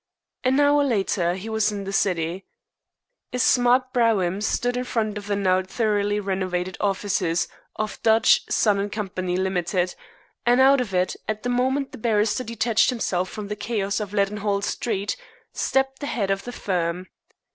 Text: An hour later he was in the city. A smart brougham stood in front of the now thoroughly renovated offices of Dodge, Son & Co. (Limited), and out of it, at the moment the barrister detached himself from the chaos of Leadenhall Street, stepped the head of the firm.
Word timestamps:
An 0.43 0.59
hour 0.59 0.83
later 0.83 1.35
he 1.35 1.47
was 1.47 1.71
in 1.71 1.83
the 1.83 1.93
city. 1.93 2.47
A 3.33 3.37
smart 3.37 3.93
brougham 3.93 4.41
stood 4.41 4.75
in 4.75 4.83
front 4.83 5.15
of 5.15 5.27
the 5.27 5.35
now 5.35 5.61
thoroughly 5.61 6.19
renovated 6.19 6.75
offices 6.81 7.47
of 7.75 8.01
Dodge, 8.01 8.43
Son 8.49 8.89
& 8.89 8.89
Co. 8.89 9.09
(Limited), 9.15 9.93
and 10.43 10.59
out 10.59 10.81
of 10.81 10.95
it, 10.95 11.15
at 11.29 11.43
the 11.43 11.49
moment 11.49 11.91
the 11.91 11.99
barrister 11.99 12.43
detached 12.43 12.89
himself 12.89 13.29
from 13.29 13.47
the 13.47 13.55
chaos 13.55 13.99
of 13.99 14.11
Leadenhall 14.11 14.63
Street, 14.63 15.15
stepped 15.53 15.99
the 15.99 16.07
head 16.07 16.31
of 16.31 16.45
the 16.45 16.51
firm. 16.51 17.05